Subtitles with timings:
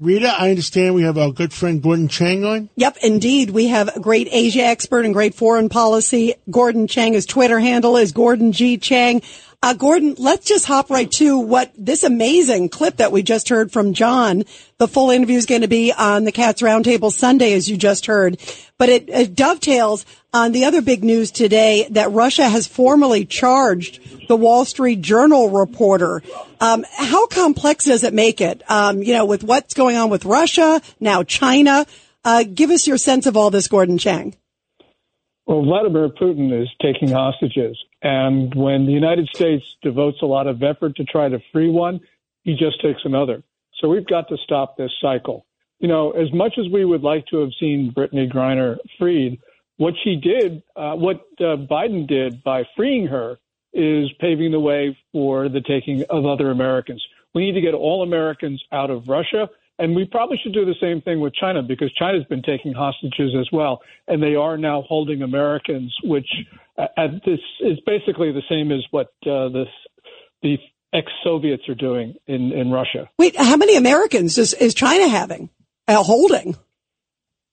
[0.00, 2.68] Rita, I understand we have our good friend Gordon Chang on.
[2.76, 3.50] Yep, indeed.
[3.50, 6.34] We have a great Asia expert and great foreign policy.
[6.48, 8.78] Gordon Chang, his Twitter handle is Gordon G.
[8.78, 9.22] Chang.
[9.60, 13.72] Uh, Gordon, let's just hop right to what this amazing clip that we just heard
[13.72, 14.44] from John.
[14.78, 18.06] The full interview is going to be on the Cats Roundtable Sunday, as you just
[18.06, 18.40] heard.
[18.78, 24.28] But it, it dovetails on the other big news today that Russia has formally charged
[24.28, 26.22] the Wall Street Journal reporter.
[26.60, 28.62] Um, how complex does it make it?
[28.70, 31.84] Um, you know, with what's going on with Russia, now China.
[32.24, 34.36] Uh, give us your sense of all this, Gordon Chang.
[35.48, 37.78] Well, Vladimir Putin is taking hostages.
[38.02, 42.00] And when the United States devotes a lot of effort to try to free one,
[42.42, 43.42] he just takes another.
[43.80, 45.46] So we've got to stop this cycle.
[45.80, 49.40] You know, as much as we would like to have seen Brittney Griner freed,
[49.78, 53.38] what she did, uh, what uh, Biden did by freeing her,
[53.72, 57.02] is paving the way for the taking of other Americans.
[57.34, 59.48] We need to get all Americans out of Russia.
[59.78, 63.34] And we probably should do the same thing with China because China's been taking hostages
[63.38, 66.28] as well, and they are now holding Americans, which
[66.76, 66.86] uh,
[67.24, 69.64] this is basically the same as what uh, the
[70.42, 70.56] the
[70.92, 73.08] ex-Soviets are doing in in Russia.
[73.18, 75.48] Wait, how many Americans is is China having
[75.86, 76.56] uh, holding?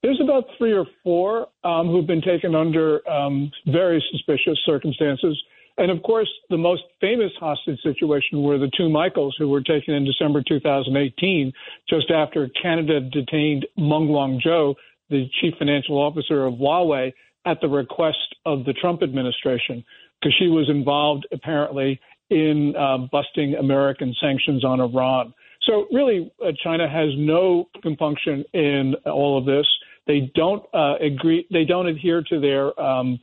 [0.01, 5.35] There's about three or four um, who've been taken under um, very suspicious circumstances.
[5.77, 9.93] And of course, the most famous hostage situation were the two Michaels who were taken
[9.93, 11.51] in December 2018,
[11.89, 14.75] just after Canada detained Meng Wanzhou,
[15.09, 17.13] the chief financial officer of Huawei,
[17.45, 19.83] at the request of the Trump administration,
[20.19, 25.33] because she was involved apparently in uh, busting American sanctions on Iran.
[25.63, 29.67] So really, uh, China has no compunction in all of this.
[30.07, 31.47] They don't uh, agree.
[31.51, 33.19] They don't adhere to their um,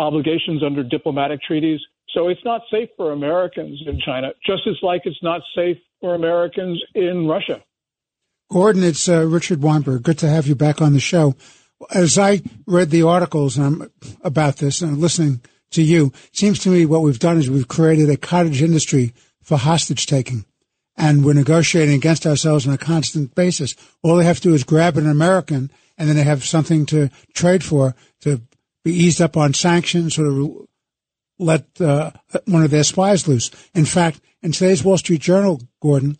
[0.00, 1.80] obligations under diplomatic treaties.
[2.14, 6.14] So it's not safe for Americans in China, just as like it's not safe for
[6.14, 7.62] Americans in Russia.
[8.50, 10.02] Gordon, it's uh, Richard Weinberg.
[10.02, 11.36] Good to have you back on the show.
[11.94, 13.58] As I read the articles
[14.22, 15.40] about this and listening
[15.70, 19.14] to you, it seems to me what we've done is we've created a cottage industry
[19.40, 20.44] for hostage taking.
[20.96, 23.74] And we're negotiating against ourselves on a constant basis.
[24.02, 27.10] All they have to do is grab an American and then they have something to
[27.34, 28.40] trade for to
[28.84, 30.68] be eased up on sanctions or to
[31.38, 32.10] let uh,
[32.46, 33.50] one of their spies loose.
[33.74, 36.18] In fact, in today's Wall Street Journal, Gordon,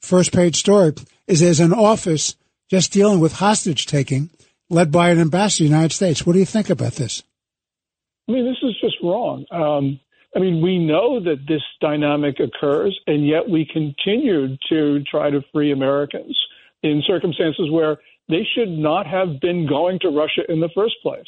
[0.00, 0.92] first page story
[1.26, 2.36] is there's an office
[2.70, 4.30] just dealing with hostage taking
[4.68, 6.26] led by an ambassador of the United States.
[6.26, 7.22] What do you think about this?
[8.28, 9.44] I mean, this is just wrong.
[9.50, 10.00] Um,
[10.34, 15.42] I mean, we know that this dynamic occurs, and yet we continue to try to
[15.52, 16.36] free Americans
[16.82, 17.98] in circumstances where
[18.28, 21.24] they should not have been going to Russia in the first place.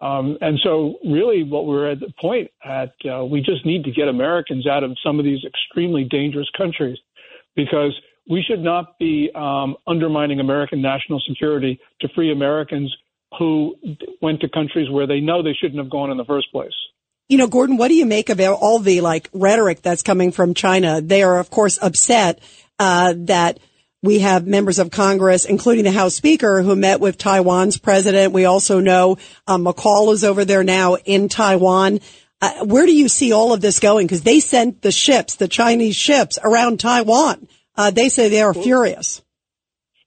[0.00, 3.90] Um, and so, really, what we're at the point at, uh, we just need to
[3.90, 6.98] get Americans out of some of these extremely dangerous countries
[7.56, 12.94] because we should not be um, undermining American national security to free Americans
[13.38, 13.76] who
[14.20, 16.72] went to countries where they know they shouldn't have gone in the first place.
[17.28, 20.54] You know, Gordon, what do you make of all the like rhetoric that's coming from
[20.54, 21.00] China?
[21.00, 22.40] They are, of course, upset
[22.78, 23.58] uh, that
[24.04, 28.34] we have members of Congress, including the House Speaker, who met with Taiwan's president.
[28.34, 29.16] We also know
[29.46, 32.00] um, McCaul is over there now in Taiwan.
[32.40, 34.06] Uh, where do you see all of this going?
[34.06, 37.48] Because they sent the ships, the Chinese ships, around Taiwan.
[37.76, 39.22] Uh, they say they are furious.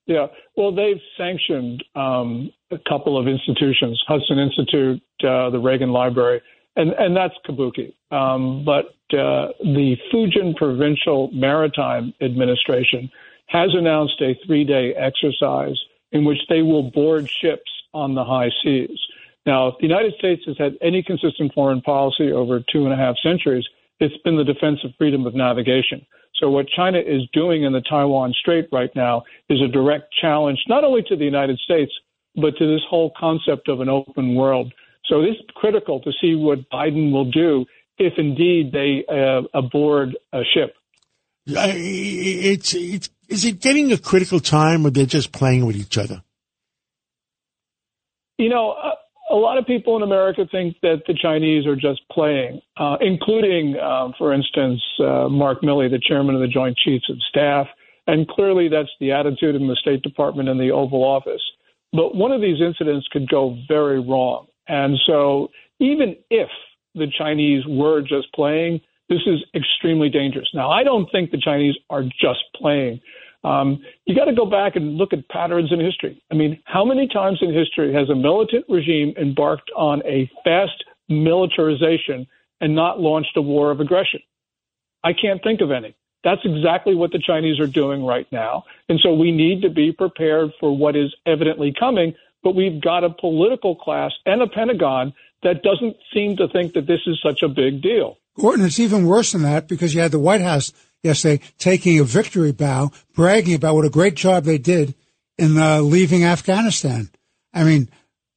[0.06, 6.42] Yeah, well, they've sanctioned um, a couple of institutions, Hudson Institute, uh, the Reagan Library,
[6.76, 7.94] and and that's kabuki.
[8.12, 8.86] Um, but
[9.18, 13.10] uh, the Fujian Provincial Maritime Administration
[13.48, 15.78] has announced a three day exercise
[16.12, 19.00] in which they will board ships on the high seas.
[19.46, 22.98] Now, if the United States has had any consistent foreign policy over two and a
[22.98, 23.66] half centuries,
[24.00, 26.06] it's been the defense of freedom of navigation.
[26.36, 30.60] So, what China is doing in the Taiwan Strait right now is a direct challenge
[30.68, 31.92] not only to the United States,
[32.36, 34.72] but to this whole concept of an open world.
[35.06, 37.66] So, it is critical to see what Biden will do
[37.98, 40.76] if indeed they uh, aboard a ship.
[41.48, 46.24] It's, it's is it getting a critical time or they're just playing with each other?
[48.38, 48.94] You know, a,
[49.34, 53.76] a lot of people in America think that the Chinese are just playing, uh, including,
[53.76, 57.68] uh, for instance, uh, Mark Milley, the chairman of the Joint Chiefs of Staff.
[58.06, 61.42] And clearly that's the attitude in the State Department and the Oval Office.
[61.92, 64.48] But one of these incidents could go very wrong.
[64.68, 65.50] And so
[65.80, 66.50] even if
[66.96, 70.50] the Chinese were just playing, this is extremely dangerous.
[70.54, 73.00] Now, I don't think the Chinese are just playing.
[73.44, 76.22] Um, you got to go back and look at patterns in history.
[76.32, 80.84] I mean, how many times in history has a militant regime embarked on a fast
[81.08, 82.28] militarization
[82.60, 84.20] and not launched a war of aggression?
[85.04, 85.96] I can't think of any.
[86.24, 88.66] That's exactly what the Chinese are doing right now.
[88.90, 92.16] And so we need to be prepared for what is evidently coming.
[92.44, 95.14] But we've got a political class and a Pentagon
[95.44, 98.18] that doesn't seem to think that this is such a big deal.
[98.40, 100.72] Gordon, it's even worse than that because you had the White House
[101.04, 104.94] yesterday taking a victory bow, bragging about what a great job they did
[105.38, 107.10] in uh, leaving Afghanistan.
[107.54, 107.90] I mean,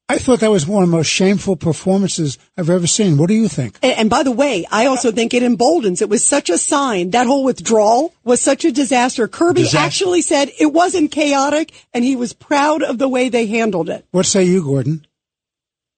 [0.08, 3.17] I thought that was one of the most shameful performances I've ever seen.
[3.17, 3.79] What do you think?
[3.81, 6.02] And, and, by the way, I also think it emboldens.
[6.02, 7.11] It was such a sign.
[7.11, 9.29] That whole withdrawal was such a disaster.
[9.29, 9.87] Kirby disaster.
[9.87, 14.05] actually said it wasn't chaotic and he was proud of the way they handled it.
[14.11, 15.06] What say you, Gordon?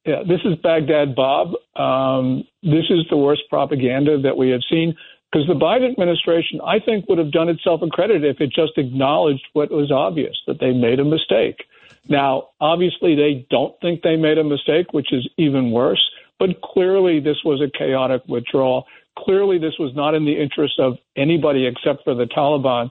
[0.05, 1.55] Yeah, this is Baghdad Bob.
[1.77, 4.97] Um, this is the worst propaganda that we have seen
[5.31, 8.77] because the Biden administration, I think, would have done itself a credit if it just
[8.77, 11.65] acknowledged what was obvious that they made a mistake.
[12.09, 16.03] Now, obviously, they don't think they made a mistake, which is even worse.
[16.39, 18.87] But clearly, this was a chaotic withdrawal.
[19.17, 22.91] Clearly, this was not in the interest of anybody except for the Taliban.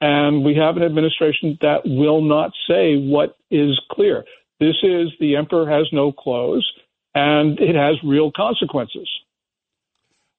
[0.00, 4.24] And we have an administration that will not say what is clear.
[4.62, 6.64] This is the emperor has no clothes,
[7.16, 9.08] and it has real consequences.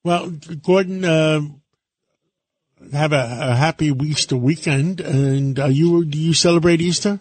[0.01, 0.29] Well,
[0.65, 1.41] Gordon, uh,
[2.93, 5.01] have a, a, happy Easter weekend.
[5.01, 7.19] And you do you celebrate Easter?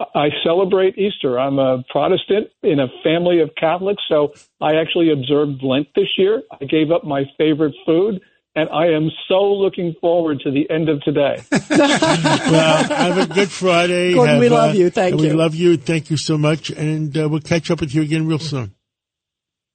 [0.00, 1.38] I celebrate Easter.
[1.38, 6.42] I'm a Protestant in a family of Catholics, so I actually observed Lent this year.
[6.60, 8.20] I gave up my favorite food,
[8.54, 11.42] and I am so looking forward to the end of today.
[11.70, 14.14] well, have a good Friday.
[14.14, 14.90] Gordon, have, we love you.
[14.90, 15.28] Thank uh, you.
[15.28, 15.76] We love you.
[15.76, 18.74] Thank you so much, and uh, we'll catch up with you again real soon.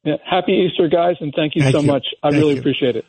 [0.03, 1.87] Yeah, happy Easter, guys, and thank you thank so you.
[1.87, 2.05] much.
[2.21, 2.59] I thank really you.
[2.59, 3.05] appreciate it.